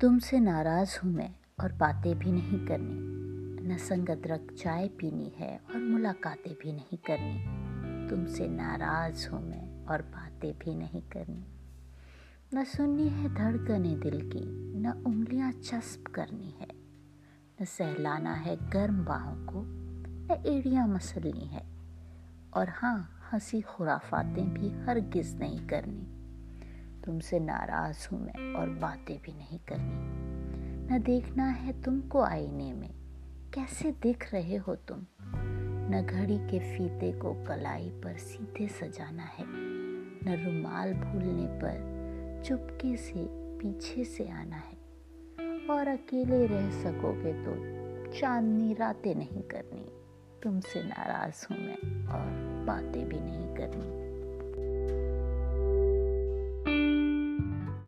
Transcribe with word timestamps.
तुमसे 0.00 0.40
नाराज़ 0.40 0.98
हूँ 1.04 1.12
मैं 1.12 1.30
और 1.60 1.72
बातें 1.72 2.18
भी 2.18 2.32
नहीं 2.32 2.66
करनी। 2.66 2.96
न 3.68 3.76
संगत 3.76 4.22
रख 4.26 4.52
चाय 4.52 4.88
पीनी 4.88 5.32
है 5.36 5.60
और 5.70 5.78
मुलाकातें 5.78 6.54
भी 6.54 6.72
नहीं 6.72 6.98
करनी। 6.98 7.38
तुमसे 8.08 8.48
नाराज़ 8.48 9.28
हूँ 9.28 9.48
मैं 9.48 9.84
और 9.84 10.02
बातें 10.02 10.58
भी 10.58 10.74
नहीं 10.74 11.02
करनी। 11.02 11.44
न 12.54 12.64
सुननी 12.64 13.08
है 13.08 13.34
धड़कने 13.34 13.96
दिल 13.96 14.30
की, 14.30 14.40
न 14.80 15.02
उंगलियाँ 15.06 15.52
चस्प 15.52 16.12
करनी 16.14 16.54
है। 16.60 16.68
न 17.62 17.64
सहलाना 17.64 18.34
है 18.34 18.70
गर्म 18.70 19.04
बाहों 19.04 19.34
को, 19.36 19.62
न 20.06 20.42
एड़ियाँ 20.46 20.88
मसलनी 20.88 21.46
है। 21.46 21.66
और 22.54 22.68
हाँ 22.68 23.28
हँसी 23.32 23.60
खुराफातें 23.60 24.54
भी 24.54 24.84
हर 24.84 25.00
गिज 25.00 25.40
नहीं 25.40 25.68
करनी। 25.68 26.19
तुमसे 27.10 27.40
नाराज़ 27.40 28.08
हूँ 28.12 28.26
मैं 28.26 28.54
और 28.54 28.68
बातें 28.68 29.22
भी 29.22 29.32
नहीं 29.32 29.58
करनी। 29.58 29.94
न 30.90 31.02
देखना 31.02 31.44
है 31.44 31.82
तुमको 31.82 32.20
आईने 32.20 32.72
में, 32.72 32.90
कैसे 33.54 33.92
दिख 33.92 34.34
रहे 34.34 34.56
हो 34.56 34.74
तुम। 34.74 35.06
न 35.92 36.06
घड़ी 36.10 36.38
के 36.38 36.58
फीते 36.58 37.12
को 37.12 37.34
कलाई 37.34 37.88
पर 37.88 38.16
सीधे 38.16 38.68
सजाना 38.68 39.22
है, 39.22 39.44
न 40.26 40.42
रुमाल 40.46 40.94
भूलने 40.94 41.46
पर 41.46 42.42
चुपके 42.44 42.96
से 42.96 43.26
पीछे 43.30 44.04
से 44.04 44.28
आना 44.28 44.56
है। 44.56 44.76
और 45.66 45.88
अकेले 45.88 46.46
रह 46.46 46.70
सकोगे 46.70 47.32
तो 47.32 47.52
चांदनी 48.20 48.74
रातें 48.74 49.14
नहीं 49.14 49.42
करनी। 49.42 49.92
तुमसे 50.42 50.82
नाराज़ 50.82 51.46
हूँ 51.50 51.58
मैं 51.58 52.06
और 52.06 52.64
बातें 52.66 53.08
भी 53.08 53.20
नहीं 53.20 53.54
करनी। 53.54 54.09